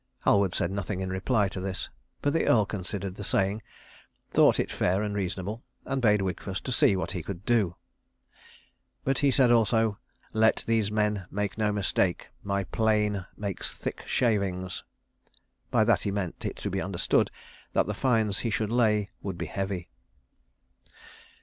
[0.25, 1.87] Halward said nothing in reply to this;
[2.23, 3.61] but the Earl considered the saying,
[4.31, 7.75] thought it fair and reasonable, and bade Wigfus see what he could do.
[9.03, 9.99] But he said also,
[10.33, 12.29] "Let these men make no mistake.
[12.41, 14.83] My plane makes thick shavings."
[15.69, 17.29] By that he meant it to be understood
[17.73, 19.87] that the fines he should lay would be heavy.